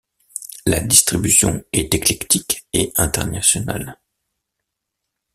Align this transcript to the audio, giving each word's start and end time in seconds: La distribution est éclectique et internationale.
La 0.65 0.79
distribution 0.79 1.63
est 1.71 1.93
éclectique 1.93 2.65
et 2.73 2.91
internationale. 2.95 3.99